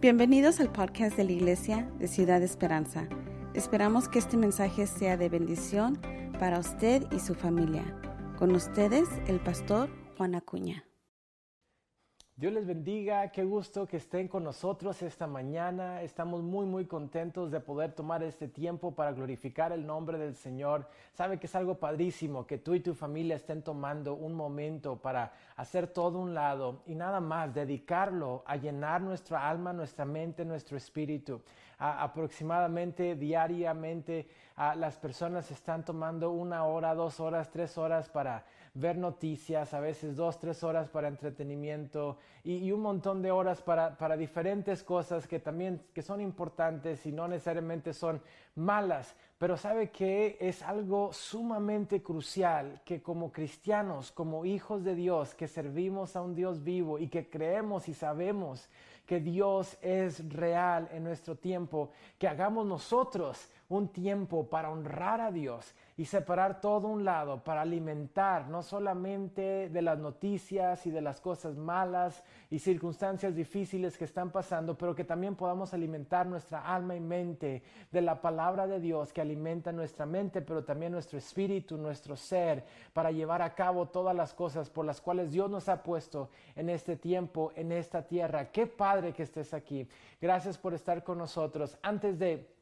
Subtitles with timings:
[0.00, 3.06] Bienvenidos al podcast de la Iglesia de Ciudad Esperanza.
[3.52, 6.00] Esperamos que este mensaje sea de bendición
[6.38, 7.84] para usted y su familia.
[8.38, 10.89] Con ustedes, el pastor Juan Acuña.
[12.40, 16.00] Dios les bendiga, qué gusto que estén con nosotros esta mañana.
[16.00, 20.88] Estamos muy, muy contentos de poder tomar este tiempo para glorificar el nombre del Señor.
[21.12, 25.34] Sabe que es algo padrísimo que tú y tu familia estén tomando un momento para
[25.56, 30.78] hacer todo un lado y nada más dedicarlo a llenar nuestra alma, nuestra mente, nuestro
[30.78, 31.42] espíritu.
[31.78, 34.28] aproximadamente diariamente
[34.76, 40.16] las personas están tomando una hora, dos horas, tres horas para ver noticias, a veces
[40.16, 45.40] dos, tres horas para entretenimiento y, un montón de horas para, para, diferentes cosas que
[45.40, 48.22] también que son importantes y no necesariamente son
[48.54, 49.16] malas.
[49.38, 55.48] Pero sabe que es algo sumamente crucial que como cristianos, como hijos de Dios, que
[55.48, 58.68] servimos a un Dios vivo y que creemos y sabemos
[59.06, 65.30] que Dios es real en nuestro tiempo, que hagamos nosotros un tiempo para honrar a
[65.30, 71.00] Dios y separar todo un lado para alimentar no solamente de las noticias y de
[71.00, 76.66] las cosas malas y circunstancias difíciles que están pasando, pero que también podamos alimentar nuestra
[76.66, 81.16] alma y mente de la palabra de Dios que alimenta nuestra mente, pero también nuestro
[81.16, 85.68] espíritu, nuestro ser, para llevar a cabo todas las cosas por las cuales Dios nos
[85.68, 88.50] ha puesto en este tiempo, en esta tierra.
[88.50, 89.88] Qué padre que estés aquí.
[90.20, 91.78] Gracias por estar con nosotros.
[91.82, 92.59] Antes de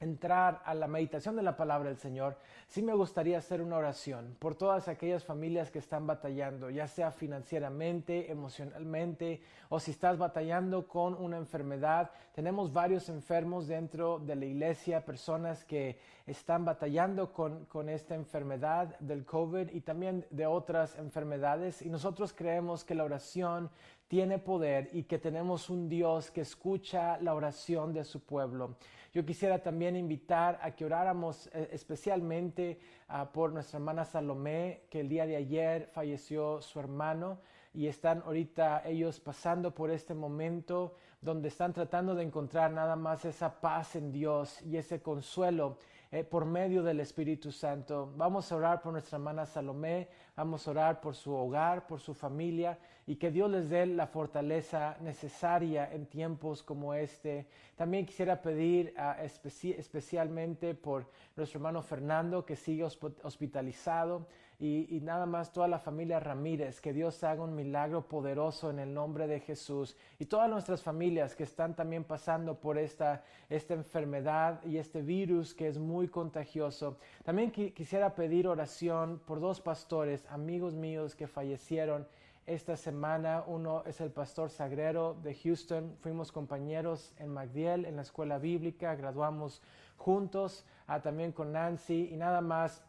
[0.00, 4.34] entrar a la meditación de la palabra del Señor, sí me gustaría hacer una oración
[4.38, 10.88] por todas aquellas familias que están batallando, ya sea financieramente, emocionalmente, o si estás batallando
[10.88, 12.10] con una enfermedad.
[12.34, 18.98] Tenemos varios enfermos dentro de la iglesia, personas que están batallando con, con esta enfermedad
[19.00, 21.82] del COVID y también de otras enfermedades.
[21.82, 23.70] Y nosotros creemos que la oración
[24.08, 28.76] tiene poder y que tenemos un Dios que escucha la oración de su pueblo.
[29.12, 35.00] Yo quisiera también invitar a que oráramos eh, especialmente ah, por nuestra hermana Salomé, que
[35.00, 37.40] el día de ayer falleció su hermano
[37.74, 43.24] y están ahorita ellos pasando por este momento donde están tratando de encontrar nada más
[43.24, 45.78] esa paz en Dios y ese consuelo
[46.12, 48.12] eh, por medio del Espíritu Santo.
[48.16, 52.14] Vamos a orar por nuestra hermana Salomé, vamos a orar por su hogar, por su
[52.14, 57.46] familia y que Dios les dé la fortaleza necesaria en tiempos como este.
[57.76, 61.06] También quisiera pedir uh, especialmente por
[61.36, 64.26] nuestro hermano Fernando que sigue hospitalizado
[64.62, 68.92] y, nada más toda la familia Ramírez, que Dios haga un milagro poderoso en el
[68.92, 74.62] nombre de Jesús y todas nuestras familias que están también pasando por esta, esta enfermedad
[74.66, 76.98] y este virus que es muy contagioso.
[77.24, 82.06] También quisiera pedir oración por dos pastores, amigos míos que fallecieron
[82.44, 83.44] esta semana.
[83.46, 85.96] Uno es el pastor Sagrero de Houston.
[86.00, 89.62] Fuimos compañeros en MacDiel, en la escuela bíblica, graduamos
[89.96, 92.84] juntos, ah, también con Nancy y nada más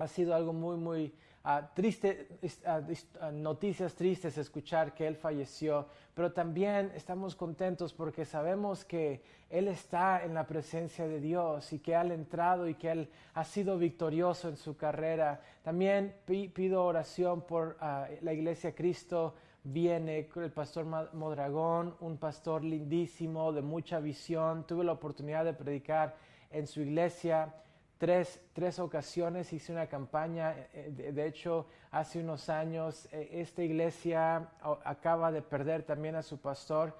[0.00, 6.32] ha sido algo muy, muy uh, triste, uh, noticias tristes escuchar que él falleció, pero
[6.32, 11.94] también estamos contentos porque sabemos que él está en la presencia de Dios y que
[11.96, 15.40] ha entrado y que él ha sido victorioso en su carrera.
[15.62, 19.34] También pido oración por la iglesia Cristo
[19.64, 24.66] viene el pastor Modragón, un pastor lindísimo, de mucha visión.
[24.66, 26.16] Tuve la oportunidad de predicar
[26.50, 27.54] en su iglesia
[28.00, 34.48] tres, tres ocasiones hice una campaña, eh, de, hecho hace unos años eh, esta iglesia
[34.84, 36.96] acaba de perder también a su pastor,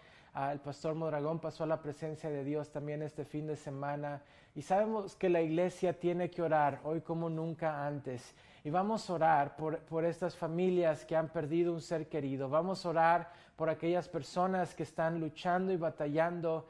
[0.52, 4.22] el pastor Modragón pasó a la presencia de Dios también este fin de semana.
[4.54, 8.34] Y sabemos que la iglesia tiene que orar hoy como nunca antes.
[8.62, 12.84] Y vamos a orar por, por estas familias que han perdido un ser querido, vamos
[12.84, 16.66] a orar por aquellas personas que están luchando y batallando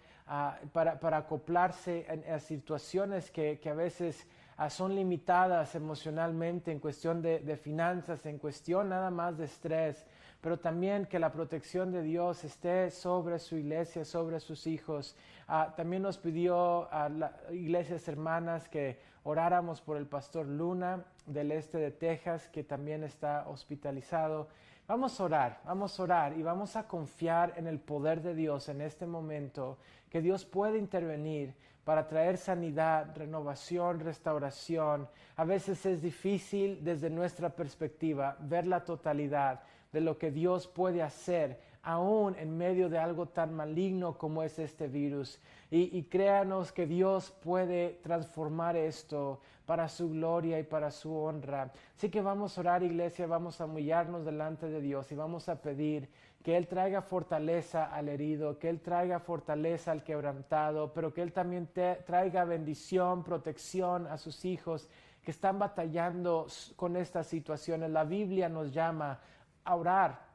[0.72, 7.40] para, para, acoplarse a, situaciones que, a veces ah, son limitadas emocionalmente en cuestión de,
[7.40, 10.06] de, finanzas, en cuestión nada más de estrés,
[10.40, 15.16] pero también que la protección de Dios esté sobre su iglesia, sobre sus hijos.
[15.48, 21.50] Ah, también nos pidió a las iglesias hermanas que oráramos por el pastor Luna del
[21.50, 24.48] este de Texas, que también está hospitalizado.
[24.90, 28.68] Vamos a orar, vamos a orar y vamos a confiar en el poder de Dios
[28.68, 29.78] en este momento,
[30.10, 31.54] que Dios puede intervenir
[31.84, 35.08] para traer sanidad, renovación, restauración.
[35.36, 39.60] A veces es difícil desde nuestra perspectiva ver la totalidad
[39.92, 44.58] de lo que Dios puede hacer aún en medio de algo tan maligno como es
[44.58, 45.40] este virus.
[45.70, 51.70] Y, y, créanos que Dios puede transformar esto para su gloria y para su honra.
[51.96, 55.62] Así que vamos a orar, iglesia, vamos a humillarnos delante de Dios y vamos a
[55.62, 56.08] pedir
[56.42, 61.32] que Él traiga fortaleza al herido, que Él traiga fortaleza al quebrantado, pero que Él
[61.32, 64.88] también traiga bendición, protección a sus hijos
[65.22, 66.46] que están batallando
[66.76, 67.90] con estas situaciones.
[67.90, 69.20] La Biblia nos llama
[69.64, 70.29] a orar,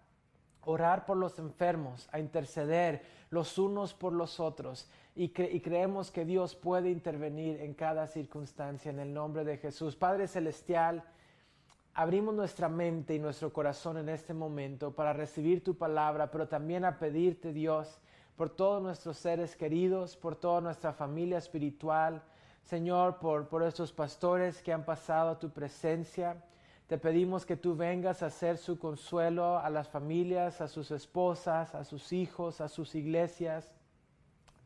[0.65, 4.89] orar por los enfermos, a interceder los unos por los otros.
[5.15, 9.95] Y, creemos que Dios puede intervenir en cada circunstancia en el nombre de Jesús.
[9.95, 11.03] Padre Celestial,
[11.93, 16.83] abrimos nuestra mente y nuestro corazón en este momento para recibir tu palabra, pero también
[16.83, 18.01] a pedirte, Dios,
[18.35, 22.21] por todos nuestros seres queridos, por toda nuestra familia espiritual,
[22.63, 26.43] Señor, por, por estos pastores que han pasado a tu presencia.
[26.87, 31.73] Te pedimos que tú vengas a hacer su consuelo a las familias, a sus esposas,
[31.73, 33.73] a sus hijos, a sus iglesias.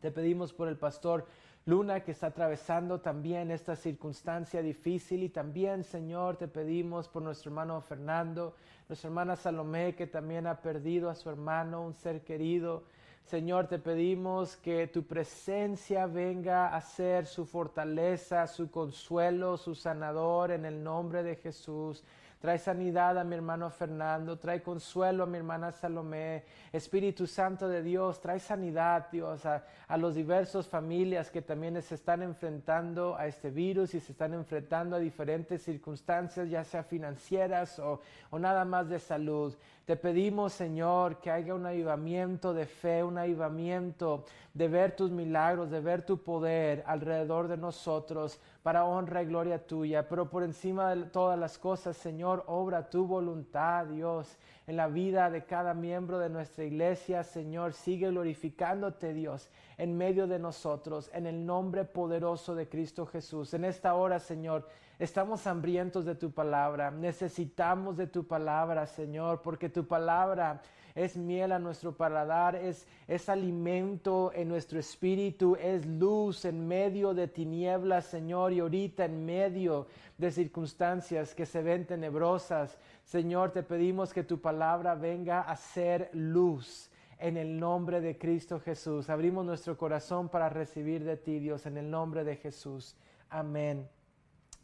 [0.01, 1.27] Te pedimos por el pastor
[1.65, 7.51] Luna que está atravesando también esta circunstancia difícil y también, Señor, te pedimos por nuestro
[7.51, 8.53] hermano Fernando,
[8.89, 12.83] nuestra hermana Salomé que también ha perdido a su hermano, un ser querido.
[13.29, 20.49] Señor, te pedimos que tu presencia venga a ser su fortaleza, su consuelo, su sanador
[20.49, 22.03] en el nombre de Jesús.
[22.39, 26.43] Trae sanidad a mi hermano Fernando, trae consuelo a mi hermana Salomé.
[26.71, 29.63] Espíritu Santo de Dios, trae sanidad, Dios, a,
[29.97, 34.95] los diversos familias que también se están enfrentando a este virus y se están enfrentando
[34.95, 37.99] a diferentes circunstancias, ya sea financieras o
[38.39, 39.53] nada más de salud.
[39.89, 45.71] Te pedimos, Señor, que haya un avivamiento de fe, un avivamiento de ver tus milagros,
[45.71, 50.07] de ver tu poder alrededor de nosotros para honra y gloria tuya.
[50.07, 54.37] Pero por encima de todas las cosas, Señor, obra tu voluntad, Dios,
[54.67, 57.23] en la vida de cada miembro de nuestra iglesia.
[57.23, 59.49] Señor, sigue glorificándote, Dios,
[59.79, 63.55] en medio de nosotros, en el nombre poderoso de Cristo Jesús.
[63.55, 64.67] En esta hora, Señor,
[64.99, 70.61] Estamos hambrientos de tu palabra, necesitamos de tu palabra, Señor, porque tu palabra
[70.93, 77.13] es miel a nuestro paladar, es, es alimento en nuestro espíritu, es luz en medio
[77.13, 79.87] de tinieblas, Señor, y ahorita en medio
[80.17, 82.77] de circunstancias que se ven tenebrosas.
[83.05, 88.59] Señor, te pedimos que tu palabra venga a ser luz en el nombre de Cristo
[88.59, 89.09] Jesús.
[89.09, 92.97] Abrimos nuestro corazón para recibir de ti, Dios, en el nombre de Jesús.
[93.29, 93.87] Amén.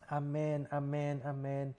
[0.08, 1.76] Amén, amén, amén.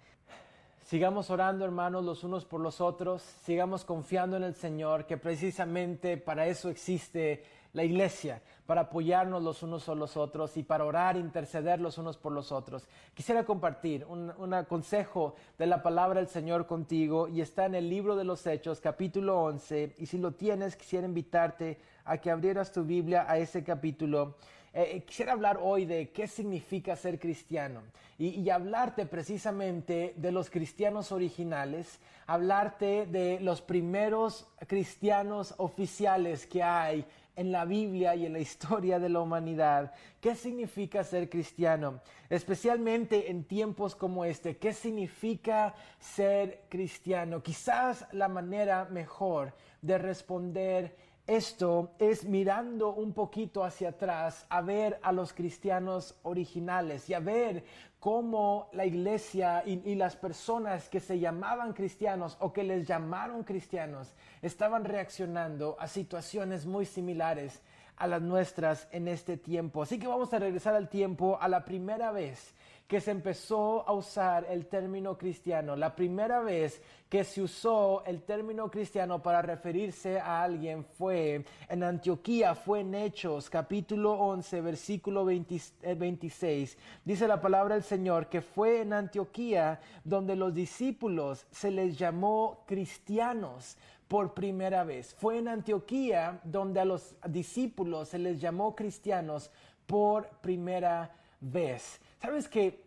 [0.82, 3.22] Sigamos orando, hermanos, los unos por los otros.
[3.44, 9.62] Sigamos confiando en el Señor, que precisamente para eso existe la iglesia, para apoyarnos los
[9.62, 12.88] unos a los otros y para orar, interceder los unos por los otros.
[13.14, 17.88] Quisiera compartir un, un, consejo de la palabra del Señor contigo y está en el
[17.88, 19.94] libro de los Hechos, capítulo 11.
[19.98, 24.36] Y si lo tienes, quisiera invitarte a que abrieras tu Biblia a ese capítulo.
[24.76, 27.80] Eh, eh, quisiera hablar hoy de qué significa ser cristiano
[28.18, 36.62] y, y, hablarte precisamente de los cristianos originales, hablarte de los primeros cristianos oficiales que
[36.62, 37.06] hay
[37.36, 39.94] en la Biblia y en la historia de la humanidad.
[40.20, 42.02] ¿Qué significa ser cristiano?
[42.28, 44.58] Especialmente en tiempos como este.
[44.58, 47.42] ¿Qué significa ser cristiano?
[47.42, 50.96] Quizás la manera mejor de responder
[51.26, 57.20] esto es mirando un poquito hacia atrás a ver a los cristianos originales y a
[57.20, 57.64] ver
[57.98, 64.14] cómo la iglesia y, las personas que se llamaban cristianos o que les llamaron cristianos
[64.40, 67.60] estaban reaccionando a situaciones muy similares
[67.96, 69.82] a las nuestras en este tiempo.
[69.82, 72.54] Así que vamos a regresar al tiempo a la primera vez
[72.86, 78.22] que se empezó a usar el término cristiano, la primera vez que se usó el
[78.22, 85.24] término cristiano para referirse a alguien fue en Antioquía, fue en Hechos, capítulo 11, versículo
[85.24, 85.74] 26.
[85.82, 91.98] Eh, Dice la palabra del Señor que fue en Antioquía donde los discípulos se les
[91.98, 93.76] llamó cristianos
[94.08, 95.14] por primera vez.
[95.14, 99.50] Fue en Antioquía donde a los discípulos se les llamó cristianos
[99.86, 102.00] por primera vez.
[102.20, 102.86] ¿Sabes que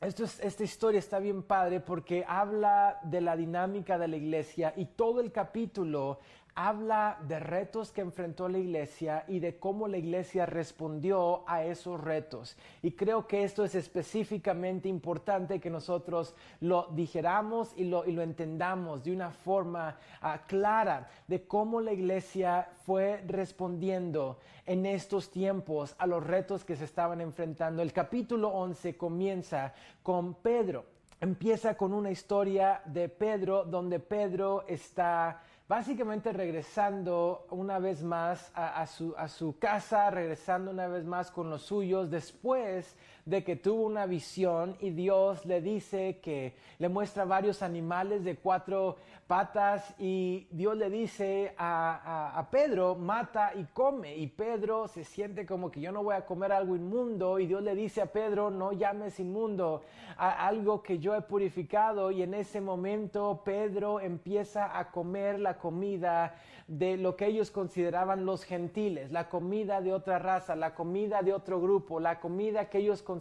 [0.00, 5.20] esta historia está bien padre porque habla de la dinámica de la iglesia y todo
[5.20, 6.20] el capítulo
[6.54, 12.00] habla de retos que enfrentó la iglesia y de cómo la iglesia respondió a esos
[12.00, 12.56] retos.
[12.82, 18.22] Y creo que esto es específicamente importante que nosotros lo digeramos y lo, y lo
[18.22, 25.94] entendamos de una forma uh, clara de cómo la iglesia fue respondiendo en estos tiempos
[25.98, 27.82] a los retos que se estaban enfrentando.
[27.82, 30.86] El capítulo 11 comienza con Pedro.
[31.20, 38.86] Empieza con una historia de Pedro donde Pedro está básicamente regresando una vez más a,
[38.86, 43.84] su, a, su, casa, regresando una vez más con los suyos, después de que tuvo
[43.84, 50.46] una visión y Dios le dice que le muestra varios animales de cuatro patas y
[50.50, 54.14] Dios le dice a, a, Pedro, mata y come.
[54.16, 57.62] Y Pedro se siente como que yo no voy a comer algo inmundo y Dios
[57.62, 59.82] le dice a Pedro, no llames inmundo
[60.18, 65.56] a algo que yo he purificado y en ese momento Pedro empieza a comer la
[65.56, 66.34] comida
[66.66, 71.32] de lo que ellos consideraban los gentiles, la comida de otra raza, la comida de
[71.32, 73.13] otro grupo, la comida que ellos consideraban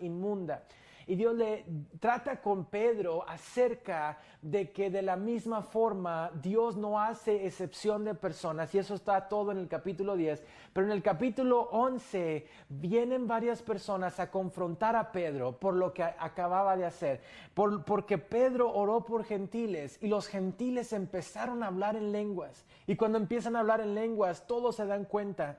[0.00, 0.64] inmunda.
[1.06, 1.66] Y Dios le
[2.00, 8.14] trata con Pedro acerca de que de la misma forma Dios no hace excepción de
[8.14, 13.26] personas, y eso está todo en el capítulo 10, pero en el capítulo 11 vienen
[13.26, 17.20] varias personas a confrontar a Pedro por lo que acababa de hacer,
[17.52, 23.18] porque Pedro oró por gentiles y los gentiles empezaron a hablar en lenguas, y cuando
[23.18, 25.58] empiezan a hablar en lenguas todos se dan cuenta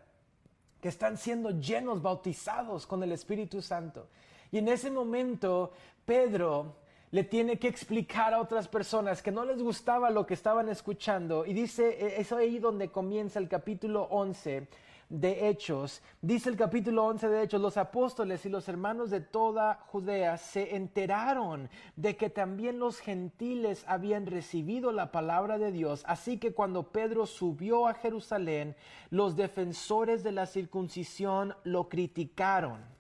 [0.85, 4.05] que están siendo llenos, bautizados con el Espíritu Santo.
[4.51, 5.71] Y en ese momento
[6.05, 6.75] Pedro
[7.09, 11.43] le tiene que explicar a otras personas que no les gustaba lo que estaban escuchando.
[11.43, 14.67] Y dice, e, es ahí donde comienza el capítulo 11
[15.09, 16.01] de Hechos.
[16.21, 20.75] Dice el capítulo 11 de Hechos, los apóstoles y los hermanos de toda Judea se
[20.75, 26.03] enteraron de que también los gentiles habían recibido la palabra de Dios.
[26.07, 28.75] Así que cuando Pedro subió a Jerusalén,
[29.09, 32.95] los defensores de la circuncisión lo criticaron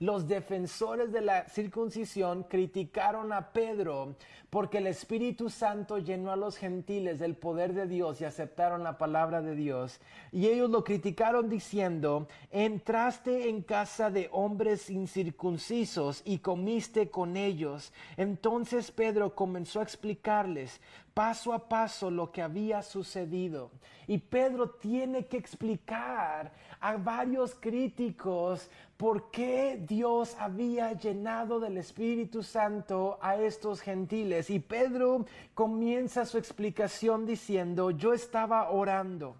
[0.00, 4.16] los defensores de la circuncisión criticaron a Pedro
[4.48, 8.96] porque el Espíritu Santo llenó a los gentiles del poder de Dios y aceptaron la
[8.96, 10.00] palabra de Dios.
[10.32, 17.92] Y ellos lo criticaron diciendo, entraste en casa de hombres incircuncisos y comiste con ellos.
[18.16, 20.80] Entonces Pedro comenzó a explicarles
[21.14, 23.70] paso a paso lo que había sucedido.
[24.06, 32.42] Y Pedro tiene que explicar a varios críticos por qué Dios había llenado del Espíritu
[32.42, 34.50] Santo a estos gentiles.
[34.50, 39.36] Y Pedro comienza su explicación diciendo, yo estaba orando.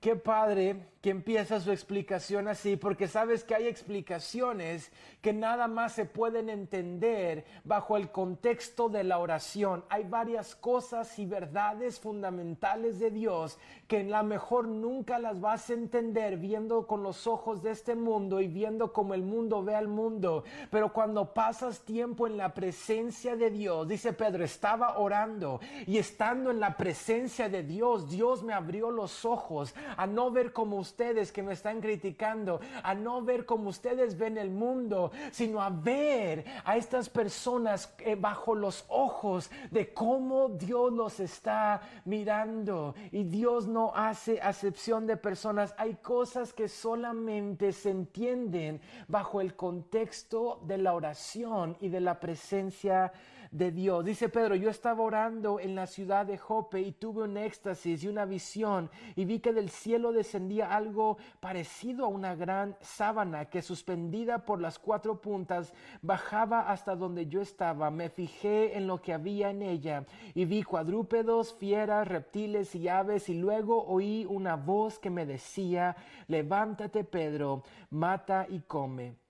[0.00, 6.04] Qué padre empieza su explicación así, porque sabes que hay explicaciones que nada más se
[6.04, 9.84] pueden entender bajo el contexto de la oración.
[9.88, 15.70] Hay varias cosas y verdades fundamentales de Dios que en la mejor nunca las vas
[15.70, 19.74] a entender viendo con los ojos de este mundo y viendo como el mundo ve
[19.74, 20.44] al mundo.
[20.70, 26.50] Pero cuando pasas tiempo en la presencia de Dios, dice Pedro, estaba orando y estando
[26.50, 31.44] en la presencia de Dios, Dios me abrió los ojos a no ver como que
[31.44, 36.76] me están criticando, a no ver como ustedes ven el mundo, sino a ver a
[36.76, 42.96] estas personas eh, bajo los ojos de cómo Dios los está mirando.
[43.12, 45.72] Y Dios no hace acepción de personas.
[45.78, 52.18] Hay cosas que solamente se entienden bajo el contexto de la oración y de la
[52.18, 54.04] presencia de Dios.
[54.04, 58.08] Dice Pedro, yo estaba orando en la ciudad de Jope y tuve un éxtasis y
[58.08, 63.62] una visión y vi que del cielo descendía algo parecido a una gran sábana que
[63.62, 67.90] suspendida por las cuatro puntas bajaba hasta donde yo estaba.
[67.90, 73.28] Me fijé en lo que había en ella y vi cuadrúpedos, fieras, reptiles y aves
[73.28, 79.27] y luego oí una voz que me decía, levántate Pedro, mata y come.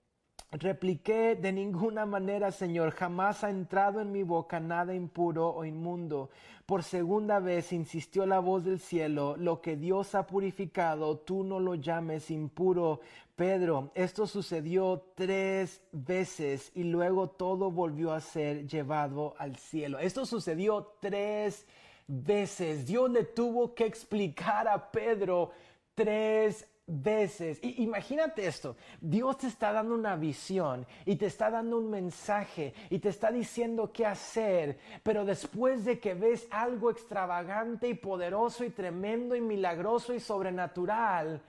[0.51, 6.31] Repliqué, de ninguna manera, Señor, jamás ha entrado en mi boca nada impuro o inmundo.
[6.65, 11.59] Por segunda vez insistió la voz del cielo, lo que Dios ha purificado, tú no
[11.59, 12.99] lo llames impuro.
[13.35, 19.99] Pedro, esto sucedió tres veces y luego todo volvió a ser llevado al cielo.
[19.99, 21.67] Esto sucedió tres
[22.07, 22.87] veces.
[22.87, 25.51] Dios le tuvo que explicar a Pedro
[25.93, 27.59] tres veces.
[27.61, 32.73] Y imagínate esto, Dios te está dando una visión y te está dando un mensaje
[32.89, 38.63] y te está diciendo qué hacer, pero después de que ves algo extravagante y poderoso
[38.63, 41.41] y tremendo y milagroso y sobrenatural,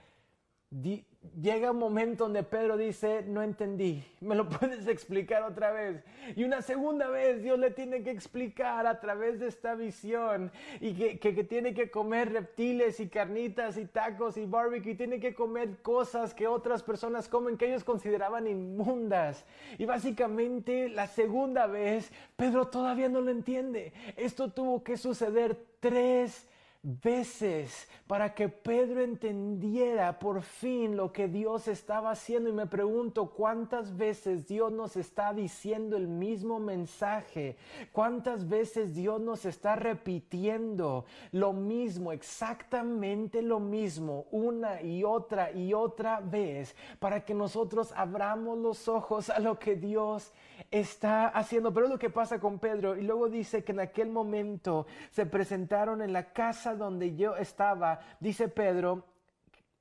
[1.39, 6.03] llega un momento donde Pedro dice, no entendí, ¿me lo puedes explicar otra vez?
[6.35, 10.93] Y una segunda vez Dios le tiene que explicar a través de esta visión y
[10.93, 15.33] que, que, tiene que comer reptiles y carnitas y tacos y barbecue y tiene que
[15.33, 19.45] comer cosas que otras personas comen que ellos consideraban inmundas.
[19.77, 23.93] Y básicamente la segunda vez Pedro todavía no lo entiende.
[24.17, 26.47] Esto tuvo que suceder tres
[26.83, 33.29] veces para que Pedro entendiera por fin lo que Dios estaba haciendo y me pregunto
[33.29, 37.55] cuántas veces Dios nos está diciendo el mismo mensaje,
[37.91, 45.73] cuántas veces Dios nos está repitiendo lo mismo, exactamente lo mismo, una y otra y
[45.73, 50.33] otra vez, para que nosotros abramos los ojos a lo que Dios
[50.69, 51.73] está haciendo.
[51.73, 52.95] Pero es lo que pasa con Pedro.
[52.95, 57.99] Y luego dice que en aquel momento se presentaron en la casa donde yo estaba,
[58.19, 59.05] dice Pedro,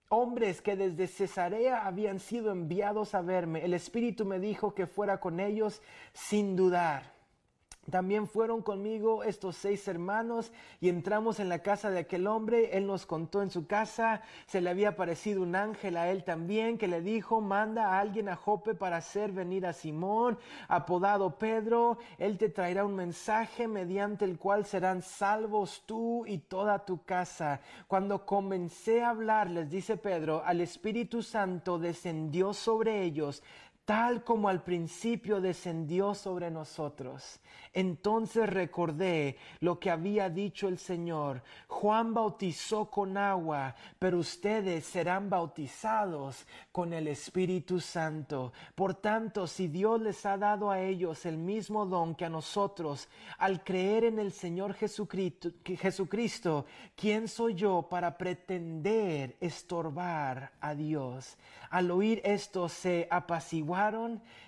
[0.09, 3.64] hombres que desde Cesarea habían sido enviados a verme.
[3.64, 5.82] El Espíritu me dijo que fuera con ellos
[6.12, 7.20] sin dudar.
[7.89, 12.77] También fueron conmigo estos seis hermanos y entramos en la casa de aquel hombre.
[12.77, 16.77] Él nos contó en su casa, se le había aparecido un ángel a él también
[16.77, 21.99] que le dijo, manda a alguien a Jope para hacer venir a Simón, apodado Pedro.
[22.19, 27.61] Él te traerá un mensaje mediante el cual serán salvos tú y toda tu casa.
[27.89, 33.43] Cuando comencé a hablarles, dice Pedro, al Espíritu Santo descendió sobre ellos
[33.90, 37.40] tal como al principio descendió sobre nosotros.
[37.73, 41.42] Entonces recordé lo que había dicho el Señor.
[41.66, 48.52] Juan bautizó con agua, pero ustedes serán bautizados con el Espíritu Santo.
[48.76, 53.09] Por tanto, si Dios les ha dado a ellos el mismo don que a nosotros,
[53.38, 61.37] al creer en el Señor Jesucristo, ¿quién soy yo para pretender estorbar a Dios?
[61.70, 63.80] Al oír esto se apaciguaron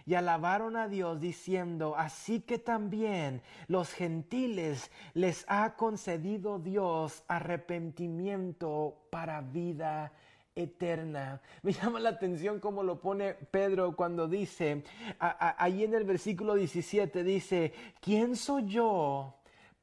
[0.05, 9.07] y alabaron a Dios diciendo, así que también los gentiles les ha concedido Dios arrepentimiento
[9.11, 10.13] para vida
[10.55, 11.41] eterna.
[11.63, 14.85] Me llama la atención cómo lo pone Pedro cuando dice,
[15.19, 19.35] ahí en el versículo 17 dice, ¿quién soy yo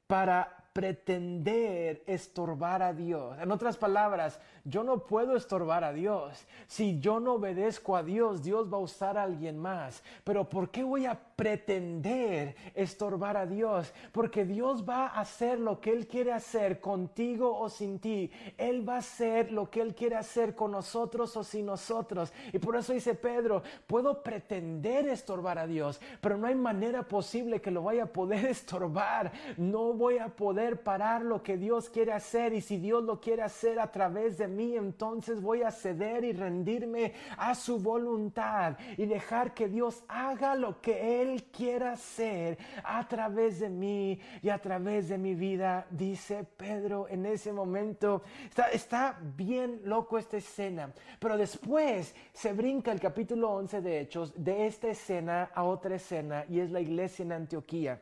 [0.05, 3.37] para pretender estorbar a Dios.
[3.41, 6.45] En otras palabras, yo no puedo estorbar a Dios.
[6.67, 10.01] Si yo no obedezco a Dios, Dios va a usar a alguien más.
[10.23, 13.91] Pero ¿por qué voy a pretender estorbar a Dios?
[14.13, 18.31] Porque Dios va a hacer lo que Él quiere hacer contigo o sin ti.
[18.57, 22.31] Él va a hacer lo que Él quiere hacer con nosotros o sin nosotros.
[22.53, 27.59] Y por eso dice Pedro, puedo pretender estorbar a Dios, pero no hay manera posible
[27.59, 29.33] que lo vaya a poder estorbar.
[29.57, 32.53] No voy a poder parar lo que Dios quiere hacer.
[32.53, 36.33] Y si Dios lo quiere hacer a través de mí, entonces voy a ceder y
[36.33, 43.07] rendirme a su voluntad y dejar que Dios haga lo que Él quiera hacer a
[43.07, 48.23] través de mí y a través de mi vida, dice Pedro en ese momento.
[48.45, 54.33] Está, está bien loco esta escena, pero después se brinca el capítulo 11 de Hechos
[54.35, 58.01] de esta escena a otra escena y es la iglesia en Antioquía.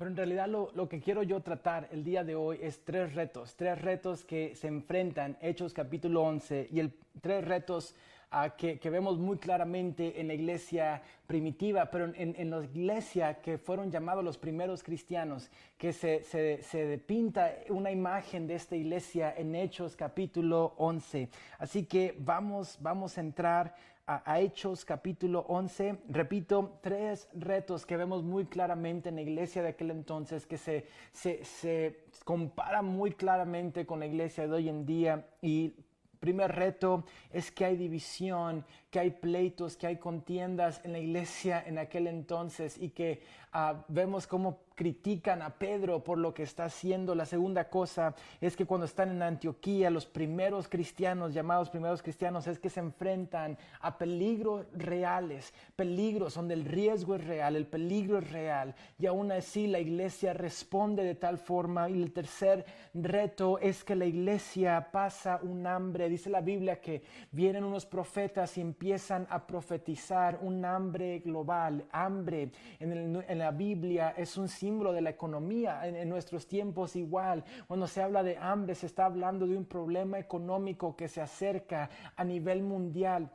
[0.00, 3.54] Pero en realidad lo, que quiero yo tratar el día de hoy es tres retos,
[3.54, 6.88] tres retos que se enfrentan, Hechos capítulo 11, y
[7.20, 7.94] tres retos
[8.30, 13.90] ah, que, vemos muy claramente en la iglesia primitiva, pero en, la iglesia que fueron
[13.90, 19.96] llamados los primeros cristianos, que se, se, pinta una imagen de esta iglesia en Hechos
[19.96, 21.28] capítulo 11.
[21.58, 23.74] Así que vamos, vamos a entrar
[24.10, 25.98] a, Hechos capítulo 11.
[26.08, 30.86] Repito, tres retos que vemos muy claramente en la iglesia de aquel entonces, que se,
[31.12, 35.28] se, se compara muy claramente con la iglesia de hoy en día.
[35.40, 35.74] Y
[36.18, 41.62] primer reto es que hay división, que hay pleitos, que hay contiendas en la iglesia
[41.64, 43.22] en aquel entonces y que
[43.52, 47.14] ah, vemos cómo critican a Pedro por lo que está haciendo.
[47.14, 52.46] La segunda cosa es que cuando están en Antioquía, los primeros cristianos, llamados primeros cristianos,
[52.46, 58.20] es que se enfrentan a peligros reales, peligros donde el riesgo es real, el peligro
[58.20, 58.74] es real.
[58.98, 61.90] Y aún así la iglesia responde de tal forma.
[61.90, 66.08] Y el tercer reto es que la iglesia pasa un hambre.
[66.08, 71.84] Dice la Biblia que vienen unos profetas y empiezan a profetizar un hambre global.
[71.92, 75.86] Hambre en, la Biblia es un símbolo de la economía.
[75.86, 80.18] En, nuestros tiempos igual, cuando se habla de hambre, se está hablando de un problema
[80.18, 83.30] económico que se acerca a nivel mundial.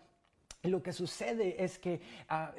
[0.67, 2.51] Lo que sucede es que ah,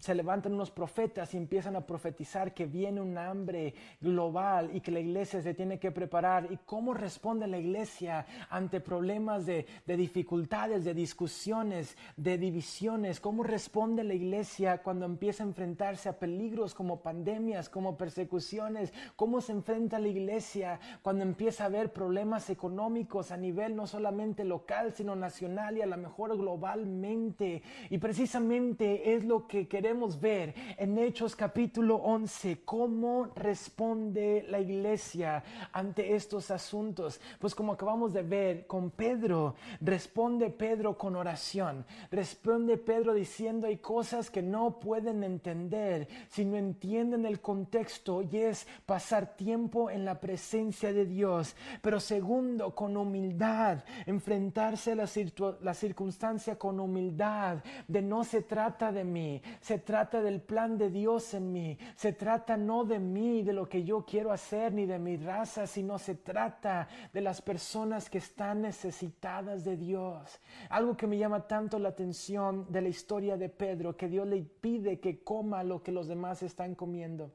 [0.00, 4.90] se levantan unos profetas y empiezan a profetizar que viene un hambre global y que
[4.90, 6.48] la iglesia se tiene que preparar.
[6.50, 13.20] ¿Y cómo responde la iglesia ante problemas de, de dificultades, de discusiones, de divisiones?
[13.20, 18.92] ¿Cómo responde la iglesia cuando empieza a enfrentarse a peligros como pandemias, como persecuciones?
[19.16, 24.44] ¿Cómo se enfrenta la iglesia cuando empieza a haber problemas económicos a nivel no solamente
[24.44, 27.51] local, sino nacional y a lo mejor globalmente?
[27.90, 35.42] Y precisamente es lo que queremos ver en Hechos capítulo 11, cómo responde la iglesia
[35.72, 37.20] ante estos asuntos.
[37.38, 43.78] Pues como acabamos de ver con Pedro, responde Pedro con oración, responde Pedro diciendo hay
[43.78, 50.04] cosas que no pueden entender si no entienden el contexto y es pasar tiempo en
[50.04, 51.56] la presencia de Dios.
[51.80, 57.41] Pero segundo, con humildad, enfrentarse a la circunstancia con humildad,
[57.88, 62.12] de no se trata de mí, se trata del plan de Dios en mí, se
[62.12, 65.98] trata no de mí, de lo que yo quiero hacer, ni de mi raza, sino
[65.98, 70.40] se trata de las personas que están necesitadas de Dios.
[70.68, 74.42] Algo que me llama tanto la atención de la historia de Pedro, que Dios le
[74.42, 77.32] pide que coma lo que los demás están comiendo.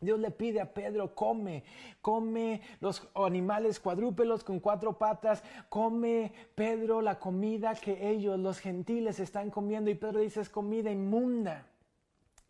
[0.00, 1.62] Dios le pide a Pedro, come,
[2.00, 9.20] come los animales cuadrúpedos con cuatro patas, come Pedro la comida que ellos, los gentiles,
[9.20, 9.90] están comiendo.
[9.90, 11.66] Y Pedro dice, es comida inmunda.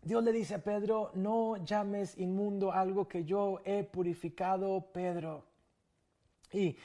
[0.02, 5.44] Dios le dice a Pedro, no llames inmundo algo que yo he purificado, Pedro.
[6.52, 6.76] Y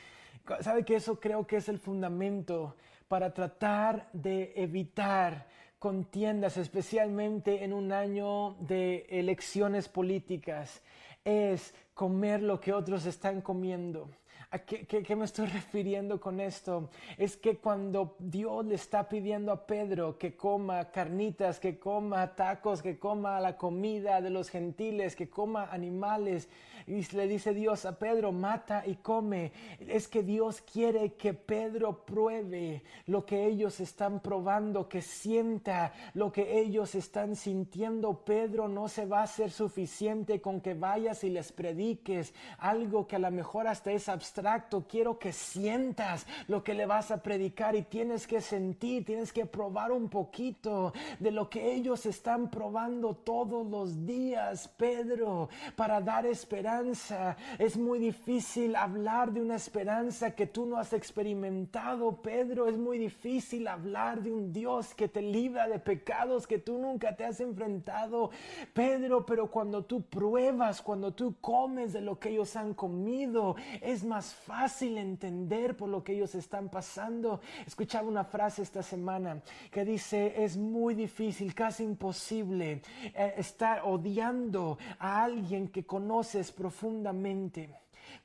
[0.62, 2.76] sabe que eso creo que es el fundamento
[3.08, 5.48] para tratar de evitar
[5.86, 10.82] contiendas, especialmente en un año de elecciones políticas,
[11.24, 14.10] es comer lo que otros están comiendo.
[14.52, 16.90] ¿A qué, me estoy refiriendo con esto?
[17.18, 22.82] Es que cuando Dios le está pidiendo a Pedro que coma carnitas, que coma tacos,
[22.82, 26.48] que coma la comida de los gentiles, que coma animales,
[26.88, 29.52] y le dice Dios a Pedro, mata y come.
[29.80, 36.32] Es que Dios quiere que Pedro pruebe lo que ellos están probando, que sienta lo
[36.32, 38.24] que ellos están sintiendo.
[38.24, 43.16] Pedro no se va a ser suficiente con que vayas y les prediques algo que
[43.16, 44.35] a lo mejor hasta es abstracto.
[44.88, 49.46] Quiero que sientas lo que le vas a predicar y tienes que sentir, tienes que
[49.46, 56.26] probar un poquito de lo que ellos están probando todos los días, Pedro, para dar
[56.26, 62.68] esperanza es muy difícil hablar de una esperanza que tú no has experimentado, Pedro.
[62.68, 67.16] Es muy difícil hablar de un Dios que te libra de pecados que tú nunca
[67.16, 68.32] te has enfrentado,
[68.74, 69.26] Pedro.
[69.26, 74.25] Pero cuando tú pruebas, cuando tú comes de lo que ellos han comido, es más
[74.34, 77.42] fácil entender por lo que ellos están pasando.
[77.66, 84.78] Escuchaba una frase esta semana que dice, es muy difícil, casi imposible eh, estar odiando
[85.00, 87.70] a alguien que conoces profundamente.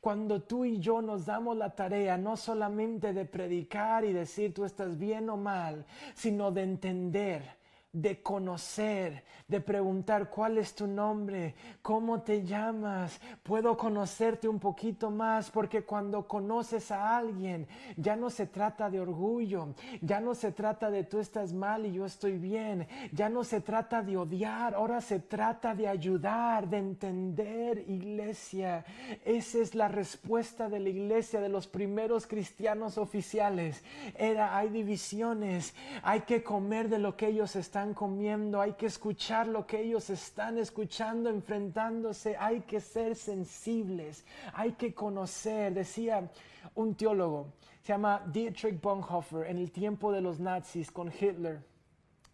[0.01, 4.65] Cuando tú y yo nos damos la tarea no solamente de predicar y decir tú
[4.65, 5.85] estás bien o mal,
[6.15, 7.60] sino de entender
[7.93, 15.11] de conocer, de preguntar cuál es tu nombre, cómo te llamas, puedo conocerte un poquito
[15.11, 20.53] más, porque cuando conoces a alguien, ya no se trata de orgullo, ya no se
[20.53, 24.75] trata de tú estás mal y yo estoy bien, ya no se trata de odiar,
[24.75, 28.85] ahora se trata de ayudar, de entender, iglesia.
[29.25, 33.83] Esa es la respuesta de la iglesia de los primeros cristianos oficiales.
[34.17, 35.75] Era, hay divisiones,
[36.05, 40.11] hay que comer de lo que ellos están comiendo, hay que escuchar lo que ellos
[40.11, 45.75] están escuchando, enfrentándose, hay que ser sensibles, hay que conocer.
[45.75, 46.31] Decía
[46.75, 51.61] un teólogo, se llama Dietrich Bonhoeffer, en el tiempo de los nazis con Hitler.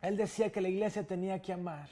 [0.03, 1.89] Él decía que la iglesia tenía que amar.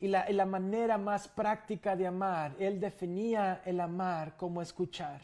[0.00, 5.20] Y la, y la manera más práctica de amar, él definía el amar como escuchar.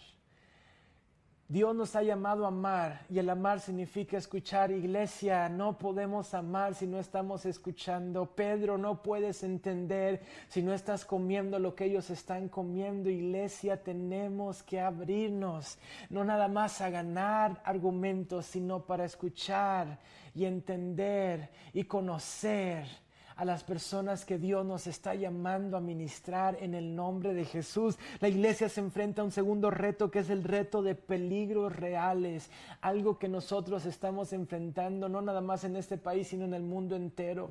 [1.48, 4.72] Dios nos ha llamado a amar y el amar significa escuchar.
[4.72, 8.26] Iglesia, no podemos amar si no estamos escuchando.
[8.26, 13.10] Pedro, no puedes entender si no estás comiendo lo que ellos están comiendo.
[13.10, 15.78] Iglesia, tenemos que abrirnos,
[16.10, 20.00] no nada más a ganar argumentos, sino para escuchar
[20.34, 23.05] y entender y conocer
[23.36, 27.98] a las personas que Dios nos está llamando a ministrar en el nombre de Jesús.
[28.20, 32.50] La iglesia se enfrenta a un segundo reto que es el reto de peligros reales,
[32.80, 36.96] algo que nosotros estamos enfrentando no nada más en este país, sino en el mundo
[36.96, 37.50] entero.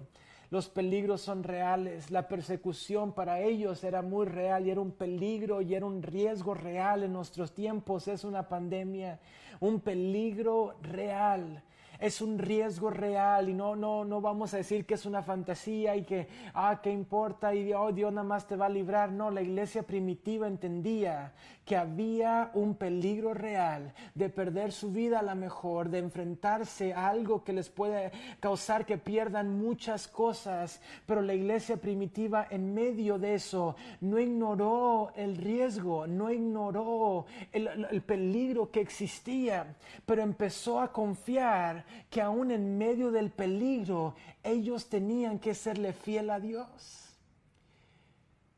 [0.49, 5.61] Los peligros son reales, la persecución para ellos era muy real y era un peligro
[5.61, 9.19] y era un riesgo real en nuestros tiempos, es una pandemia,
[9.59, 11.63] un peligro real
[11.99, 15.95] es un riesgo real y no, no, no vamos a decir que es una fantasía
[15.95, 17.53] y que, ah, ¿qué importa?
[17.53, 19.11] Y oh, Dios nada más te va a librar.
[19.11, 21.33] No, la iglesia primitiva entendía
[21.65, 27.07] que había un peligro real de perder su vida a la mejor, de enfrentarse a
[27.07, 30.81] algo que les puede causar que pierdan muchas cosas.
[31.05, 37.87] Pero la iglesia primitiva en medio de eso no ignoró el riesgo, no ignoró el,
[37.89, 44.89] el peligro que existía, pero empezó a confiar que aún en medio del peligro ellos
[44.89, 47.17] tenían que serle fiel a Dios.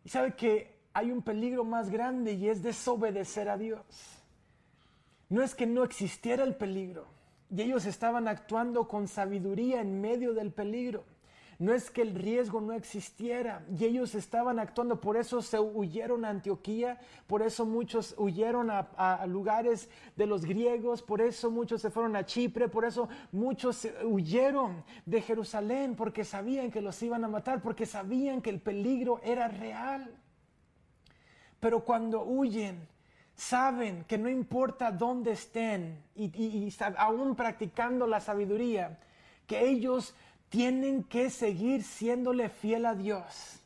[0.04, 3.84] Y sabe que hay un peligro más grande y es desobedecer a Dios.
[5.30, 7.18] No es que no existiera el peligro
[7.50, 11.06] y ellos estaban actuando con sabiduría en medio del peligro.
[11.60, 16.24] No es que el riesgo no existiera y ellos estaban actuando, por eso se huyeron
[16.24, 21.90] a Antioquía, por eso muchos huyeron a, lugares de los griegos, por eso muchos se
[21.90, 27.28] fueron a Chipre, por eso muchos huyeron de Jerusalén, porque sabían que los iban a
[27.28, 30.16] matar, porque sabían que el peligro era real.
[31.60, 32.88] Pero cuando huyen,
[33.34, 39.00] saben que no importa dónde estén y, y aún practicando la sabiduría,
[39.48, 40.14] que ellos
[40.50, 43.60] tienen que seguir siéndole fiel a Dios.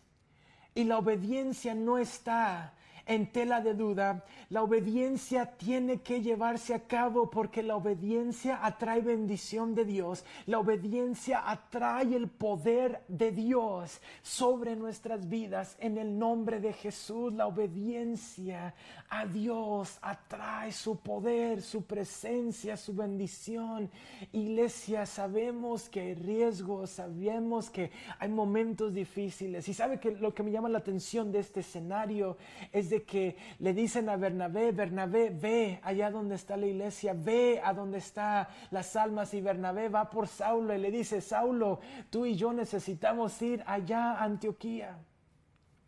[0.73, 2.73] Y la obediencia no está
[3.05, 4.25] en tela de duda.
[4.49, 10.25] La obediencia tiene que llevarse a cabo porque la obediencia atrae bendición de Dios.
[10.45, 15.75] La obediencia atrae el poder de Dios sobre nuestras vidas.
[15.79, 18.73] En el nombre de Jesús, la obediencia
[19.09, 23.89] a Dios atrae su poder, su presencia, su bendición.
[24.31, 29.67] Iglesia, sabemos que hay riesgos, sabemos que hay momentos difíciles.
[29.67, 32.37] Y sabe que lo que me llama la atención de este escenario
[32.71, 37.59] es de que le dicen a Bernabé, Bernabé, ve allá donde está la iglesia, ve
[37.63, 41.79] a donde están las almas y Bernabé va por Saulo y le dice, Saulo,
[42.11, 44.99] tú y yo necesitamos ir allá a Antioquía.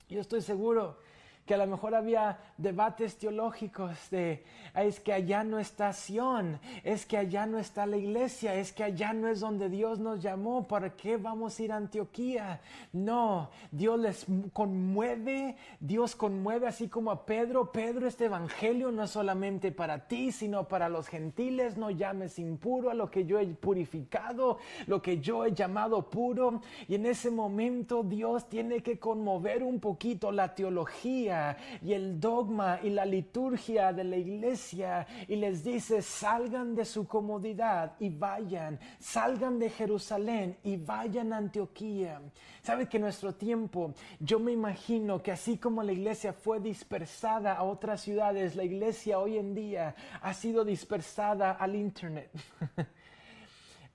[0.09, 0.97] Yo estoy seguro
[1.45, 4.43] que a lo mejor había debates teológicos de
[4.75, 8.83] es que allá no está Sion, es que allá no está la iglesia, es que
[8.83, 12.61] allá no es donde Dios nos llamó, ¿para qué vamos a ir a Antioquía?
[12.93, 19.11] No, Dios les conmueve, Dios conmueve así como a Pedro, Pedro, este evangelio no es
[19.11, 23.45] solamente para ti, sino para los gentiles, no llames impuro a lo que yo he
[23.47, 29.61] purificado, lo que yo he llamado puro, y en ese momento Dios tiene que conmover
[29.61, 31.32] un poquito la teología
[31.81, 37.07] y el dogma y la liturgia de la iglesia y les dice, salgan de su
[37.07, 42.21] comodidad y vayan, salgan de Jerusalén y vayan a Antioquía.
[42.61, 47.63] Sabe que nuestro tiempo, yo me imagino que así como la iglesia fue dispersada a
[47.63, 52.31] otras ciudades, la iglesia hoy en día ha sido dispersada al Internet.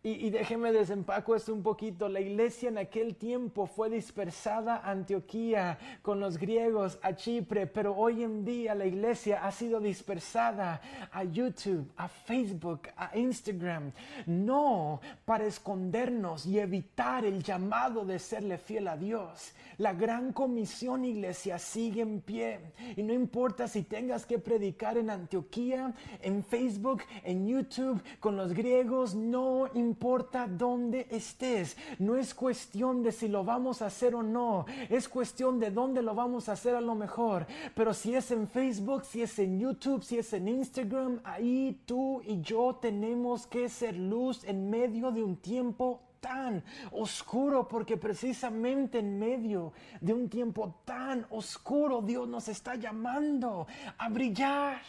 [0.01, 2.09] Y, déjeme desempaco esto un poquito.
[2.09, 7.97] La iglesia en aquel tiempo fue dispersada a Antioquía con los griegos, a Chipre, pero
[7.97, 10.81] hoy en día la iglesia ha sido dispersada
[11.11, 13.91] a YouTube, a Facebook, a Instagram.
[14.27, 19.53] No para escondernos y evitar el llamado de serle fiel a Dios.
[19.79, 22.61] La gran comisión, iglesia, sigue en pie.
[22.97, 28.53] Y no importa si tengas que predicar en Antioquía, en Facebook, en YouTube, con los
[28.53, 31.77] griegos, no importa importa dónde estés.
[31.99, 34.67] No es cuestión de si lo vamos a hacer o no.
[34.89, 37.47] Es cuestión de dónde lo vamos a hacer a lo mejor.
[37.75, 42.23] Pero si es en Facebook, si es en YouTube, si es en Instagram, ahí tú
[42.25, 48.99] y yo tenemos que ser luz en medio de un tiempo tan oscuro, porque precisamente
[48.99, 54.83] en medio de un tiempo tan oscuro Dios nos está llamando a brillar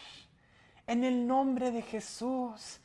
[0.86, 2.80] en el nombre de Jesús.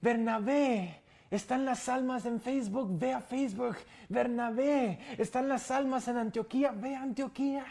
[0.00, 3.76] Bernabé están las almas en Facebook, ve a Facebook.
[4.08, 7.64] Bernabé, están las almas en Antioquía, ve a Antioquía.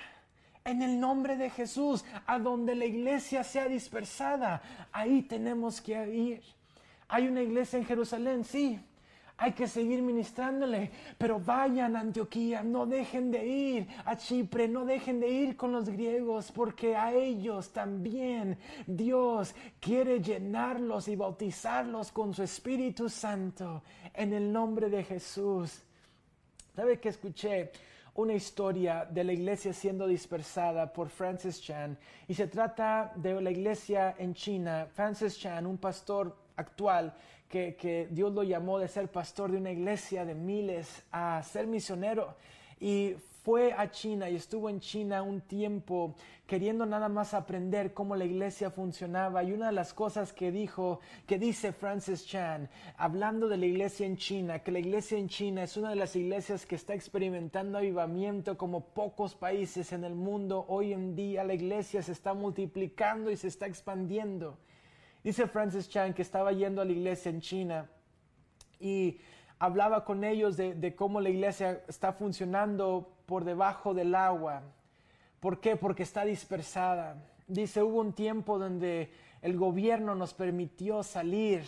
[0.63, 6.41] En el nombre de Jesús, a donde la iglesia sea dispersada, ahí tenemos que ir.
[7.08, 8.80] Hay una iglesia en Jerusalén, sí,
[9.39, 14.84] hay que seguir ministrándole, pero vayan a Antioquía, no dejen de ir a Chipre, no
[14.84, 22.12] dejen de ir con los griegos, porque a ellos también Dios quiere llenarlos y bautizarlos
[22.12, 23.82] con su Espíritu Santo
[24.13, 25.84] en el nombre de Jesús.
[26.75, 27.71] ¿Sabe que escuché?
[28.15, 33.52] Una historia de la iglesia siendo dispersada por Francis Chan y se trata de la
[33.52, 34.88] iglesia en China.
[34.93, 37.13] Francis Chan, un pastor actual
[37.50, 42.36] que, Dios lo llamó de ser pastor de una iglesia de miles a ser misionero.
[42.80, 48.15] Y fue a China y estuvo en China un tiempo queriendo nada más aprender cómo
[48.15, 49.43] la iglesia funcionaba.
[49.43, 54.06] Y una de las cosas que dijo, que dice Francis Chan, hablando de la iglesia
[54.06, 57.78] en China, que la iglesia en China es una de las iglesias que está experimentando
[57.78, 60.65] avivamiento como pocos países en el mundo.
[60.67, 64.58] Hoy en día la iglesia se está multiplicando y se está expandiendo.
[65.23, 67.89] Dice Francis Chan que estaba yendo a la iglesia en China
[68.80, 69.19] y
[69.60, 74.63] hablaba con ellos de, cómo la iglesia está funcionando por debajo del agua.
[75.39, 75.76] ¿Por qué?
[75.76, 77.15] Porque está dispersada.
[77.48, 79.13] Dice, hubo un tiempo donde
[79.44, 81.63] el gobierno nos permitió salir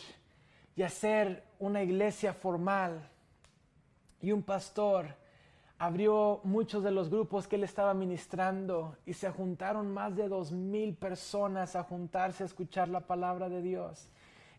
[0.75, 3.07] y hacer una iglesia formal.
[4.21, 5.15] Y un pastor
[5.77, 10.51] abrió muchos de los grupos que él estaba ministrando y se juntaron más de dos
[10.51, 14.09] mil personas a juntarse a escuchar la palabra de Dios.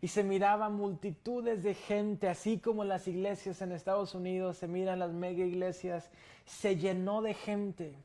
[0.03, 4.99] Y se miraban multitudes de gente, así como las iglesias en Estados Unidos se miran
[4.99, 6.11] las mega iglesias,
[6.43, 7.95] se llenó de gente.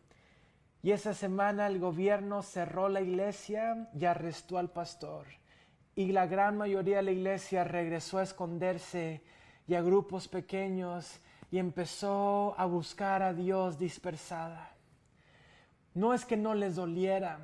[0.81, 5.27] Y esa semana el gobierno cerró la iglesia y arrestó al pastor.
[5.97, 9.21] Y la gran mayoría de la iglesia regresó a esconderse
[9.67, 11.19] y a grupos pequeños
[11.51, 14.71] y empezó a buscar a Dios dispersada.
[15.95, 17.41] No es que no les doliera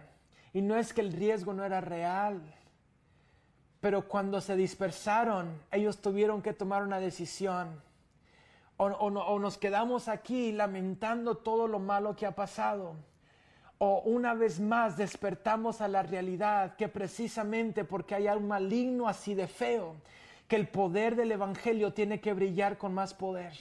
[0.53, 2.55] y no es que el riesgo no era real,
[3.85, 7.83] pero cuando se dispersaron, ellos tuvieron que tomar una decisión.
[8.79, 12.95] O, o nos quedamos aquí lamentando todo lo malo que ha pasado.
[13.77, 19.35] O una vez más despertamos a la realidad que precisamente porque hay un maligno así
[19.35, 19.97] de feo,
[20.49, 23.53] que el poder del Evangelio tiene que brillar con más poder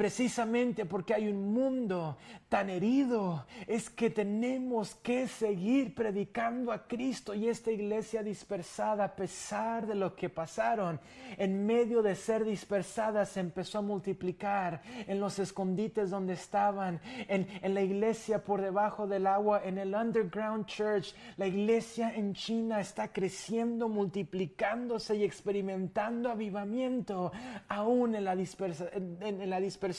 [0.00, 2.16] precisamente porque hay un mundo
[2.48, 9.14] tan herido, es que tenemos que seguir predicando a Cristo y esta iglesia dispersada, a
[9.14, 10.98] pesar de lo que pasaron,
[11.36, 17.46] en medio de ser dispersada, se empezó a multiplicar en los escondites donde estaban, en,
[17.60, 21.14] en la iglesia por debajo del agua, en el underground church.
[21.36, 27.32] La iglesia en China está creciendo, multiplicándose y experimentando avivamiento,
[27.68, 29.89] aún en la, en la dispersión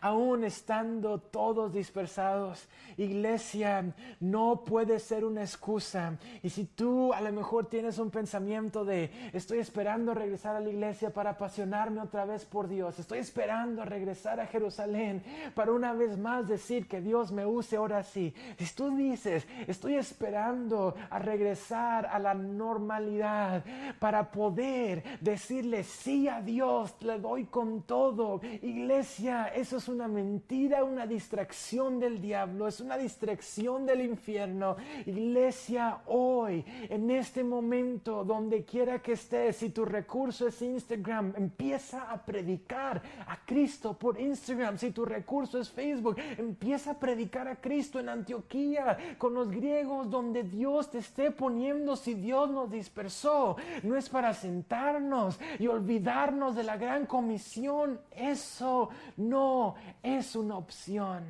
[0.00, 2.68] aún estando todos dispersados.
[2.96, 3.84] Iglesia,
[4.20, 6.16] no puede ser una excusa.
[6.42, 10.70] Y si tú a lo mejor tienes un pensamiento de, estoy esperando regresar a la
[10.70, 15.22] iglesia para apasionarme otra vez por Dios, estoy esperando regresar a Jerusalén
[15.54, 18.34] para una vez más decir que Dios me use ahora sí.
[18.58, 23.64] Si tú dices, estoy esperando a regresar a la normalidad
[23.98, 28.40] para poder decirle sí a Dios, le doy con todo.
[28.62, 29.05] Iglesia,
[29.54, 34.76] eso es una mentira, una distracción del diablo, es una distracción del infierno.
[35.06, 42.10] Iglesia, hoy, en este momento, donde quiera que estés, si tu recurso es Instagram, empieza
[42.10, 44.78] a predicar a Cristo por Instagram.
[44.78, 50.10] Si tu recurso es Facebook, empieza a predicar a Cristo en Antioquía, con los griegos,
[50.10, 51.96] donde Dios te esté poniendo.
[51.96, 58.00] Si Dios nos dispersó, no es para sentarnos y olvidarnos de la gran comisión.
[58.10, 58.85] Eso
[59.16, 61.24] no es una opción.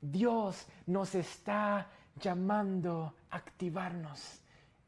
[0.00, 1.88] Dios nos está
[2.20, 4.40] llamando a activarnos.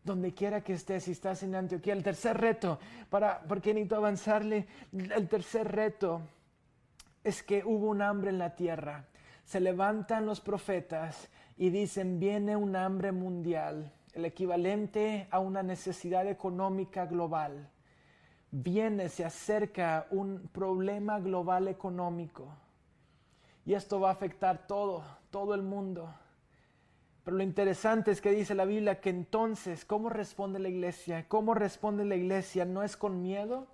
[0.02, 2.78] Donde quiera que estés, si estás en Antioquía, el tercer reto,
[3.10, 6.22] para, porque necesito avanzarle, el tercer reto
[7.22, 9.04] es que hubo un hambre en la tierra.
[9.44, 16.26] Se levantan los profetas y dicen, viene un hambre mundial, el equivalente a una necesidad
[16.26, 17.68] económica global
[18.50, 22.48] viene, se acerca un problema global económico.
[23.64, 26.12] Y esto va a afectar todo, todo el mundo.
[27.24, 31.26] Pero lo interesante es que dice la Biblia que entonces, ¿cómo responde la iglesia?
[31.28, 32.64] ¿Cómo responde la iglesia?
[32.64, 33.66] No es con miedo,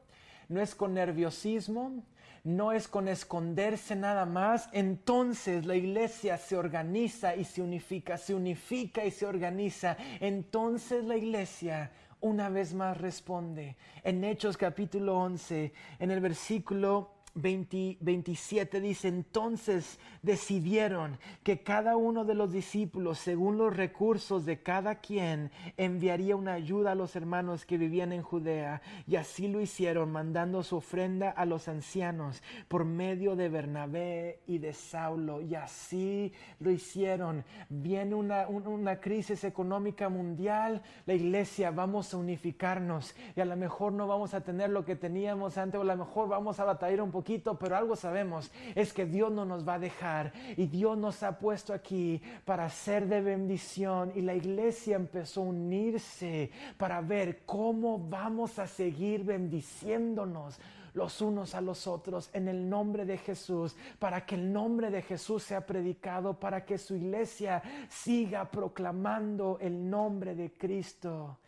[0.49, 2.03] no es con nerviosismo,
[2.43, 4.69] no es con esconderse nada más.
[4.73, 9.97] Entonces la iglesia se organiza y se unifica, se unifica y se organiza.
[10.21, 11.93] Entonces la iglesia
[12.27, 13.77] una vez más responde.
[14.03, 22.35] En Hechos capítulo 11, en el versículo 27 dice, entonces decidieron que cada uno de
[22.35, 27.77] los discípulos, según los recursos de cada quien, enviaría una ayuda a los hermanos que
[27.77, 28.81] vivían en Judea.
[29.07, 34.59] Y así lo hicieron, mandando su ofrenda a los ancianos por medio de Bernabé y
[34.59, 35.42] de Saulo.
[35.42, 37.44] Y así lo hicieron.
[37.68, 43.14] Viene una, una crisis económica mundial, la iglesia, vamos a unificarnos.
[43.37, 45.96] Y a lo mejor no vamos a tener lo que teníamos antes, o a lo
[45.96, 47.11] mejor vamos a batallar un
[47.59, 51.39] pero algo sabemos, es que Dios no nos va a dejar y Dios nos ha
[51.39, 57.99] puesto aquí para ser de bendición y la iglesia empezó a unirse para ver cómo
[57.99, 60.59] vamos a seguir bendiciéndonos
[60.95, 65.03] los unos a los otros en el nombre de Jesús, para que el nombre de
[65.03, 71.39] Jesús sea predicado, para que su iglesia siga proclamando el nombre de Cristo.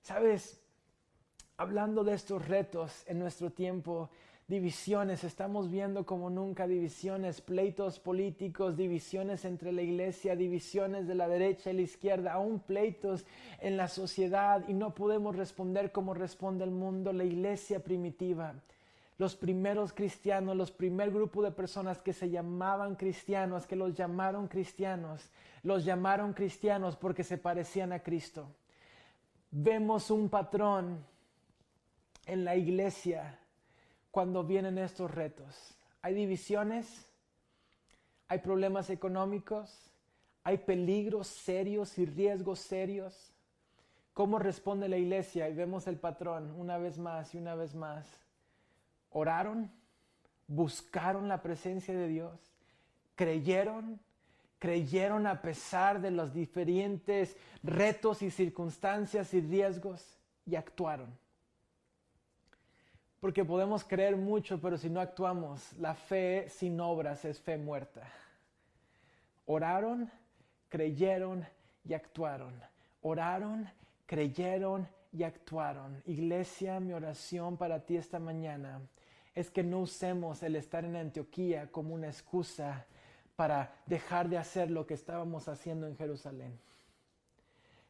[0.00, 0.60] Sabes,
[1.56, 4.10] hablando de estos retos en nuestro tiempo,
[4.48, 11.28] divisiones, estamos viendo como nunca divisiones, pleitos políticos, divisiones entre la iglesia, divisiones de la
[11.28, 13.26] derecha y la izquierda, aún pleitos
[13.60, 18.54] en la sociedad y no podemos responder como responde el mundo, la iglesia primitiva.
[19.18, 24.48] Los primeros cristianos, los primer grupo de personas que se llamaban cristianos, que los llamaron
[24.48, 25.28] cristianos,
[25.62, 28.48] los llamaron cristianos porque se parecían a Cristo.
[29.50, 31.04] Vemos un patrón
[32.24, 33.38] en la iglesia
[34.18, 35.76] cuando vienen estos retos?
[36.02, 37.08] ¿Hay divisiones?
[38.26, 39.72] ¿Hay problemas económicos?
[40.42, 43.32] ¿Hay peligros serios y riesgos serios?
[44.14, 45.48] ¿Cómo responde la iglesia?
[45.48, 48.08] Y vemos el patrón una vez más y una vez más.
[49.10, 49.70] ¿Oraron?
[50.48, 52.40] ¿Buscaron la presencia de Dios?
[53.14, 54.00] ¿Creyeron?
[54.58, 60.18] ¿Creyeron a pesar de los diferentes retos y circunstancias y riesgos?
[60.44, 61.16] Y actuaron.
[63.20, 68.02] Porque podemos creer mucho, pero si no actuamos, la fe sin obras es fe muerta.
[69.46, 70.10] Oraron,
[70.68, 71.44] creyeron
[71.84, 72.54] y actuaron.
[73.02, 73.68] Oraron,
[74.06, 76.02] creyeron y actuaron.
[76.06, 78.80] Iglesia, mi oración para ti esta mañana
[79.34, 82.86] es que no usemos el estar en Antioquía como una excusa
[83.36, 86.58] para dejar de hacer lo que estábamos haciendo en Jerusalén.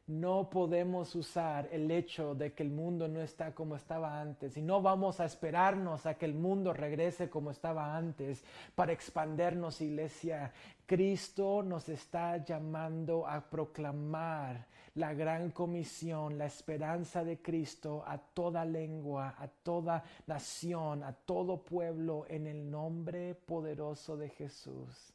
[0.09, 4.61] No podemos usar el hecho de que el mundo no está como estaba antes y
[4.63, 8.43] no vamos a esperarnos a que el mundo regrese como estaba antes
[8.73, 10.51] para expandernos, iglesia.
[10.87, 18.65] Cristo nos está llamando a proclamar la gran comisión, la esperanza de Cristo a toda
[18.65, 25.13] lengua, a toda nación, a todo pueblo en el nombre poderoso de Jesús.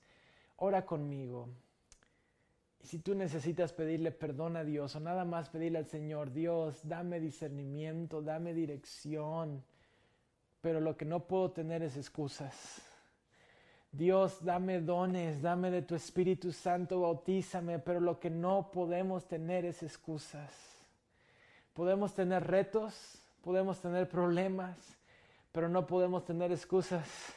[0.59, 1.49] Ora conmigo
[2.85, 7.18] si tú necesitas pedirle perdón a Dios o nada más pedirle al Señor, Dios, dame
[7.18, 9.64] discernimiento, dame dirección,
[10.61, 12.82] pero lo que no puedo tener es excusas.
[13.91, 19.64] Dios, dame dones, dame de tu Espíritu Santo, bautízame, pero lo que no podemos tener
[19.64, 20.53] es excusas.
[21.72, 24.76] Podemos tener retos, podemos tener problemas,
[25.53, 27.35] pero no podemos tener excusas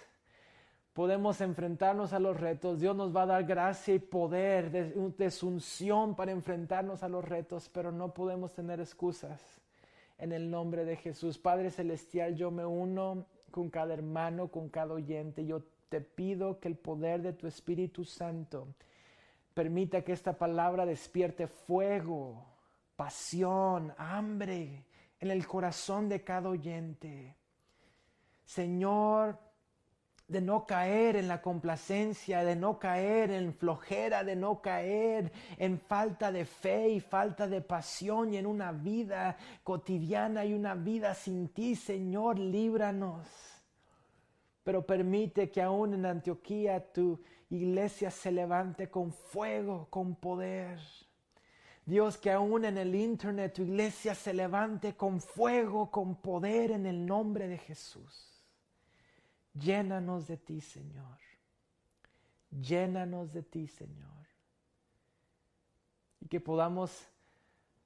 [0.98, 2.80] podemos enfrentarnos a los retos.
[2.80, 4.72] Dios nos va a dar gracia y poder,
[5.16, 9.62] desunción para enfrentarnos a los retos, pero no podemos tener excusas.
[10.18, 14.95] En el nombre de Jesús, Padre Celestial, yo me uno con cada hermano, con cada
[14.95, 15.45] oyente.
[15.45, 18.68] Yo te pido que el poder de tu Espíritu Santo
[19.54, 22.43] permita que esta palabra despierte fuego,
[22.95, 24.84] pasión, hambre
[25.20, 27.36] en el corazón de cada oyente.
[28.43, 29.38] Señor,
[30.28, 35.80] de no caer en la complacencia, de no caer en flojera, de no caer en
[35.80, 41.13] falta de fe y falta de pasión y en una vida cotidiana y una vida
[41.13, 43.25] sin ti, Señor, líbranos.
[44.65, 50.78] Pero permite que aún en Antioquía tu iglesia se levante con fuego, con poder.
[51.86, 56.86] Dios, que aún en el Internet tu iglesia se levante con fuego, con poder en
[56.86, 58.36] el nombre de Jesús.
[59.60, 61.18] Llénanos de ti, Señor.
[62.51, 64.26] Llénanos de ti, Señor.
[66.20, 67.08] Y que podamos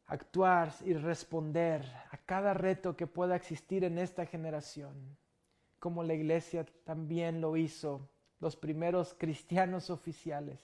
[0.07, 5.17] actuar y responder a cada reto que pueda existir en esta generación,
[5.80, 8.09] como la iglesia también lo hizo,
[8.41, 10.59] los primeros cristianos oficiales,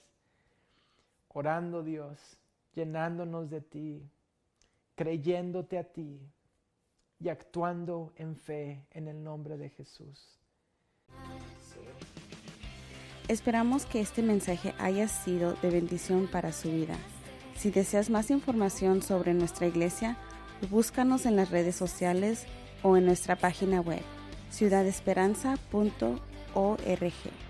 [1.28, 2.36] orando Dios,
[2.74, 4.10] llenándonos de ti,
[4.96, 6.20] creyéndote a ti
[7.20, 10.38] y actuando en fe en el nombre de Jesús.
[13.28, 16.96] Esperamos que este mensaje haya sido de bendición para su vida.
[17.56, 20.16] Si deseas más información sobre nuestra iglesia,
[20.70, 22.46] búscanos en las redes sociales
[22.82, 24.00] o en nuestra página web
[24.50, 27.47] ciudadesperanza.org.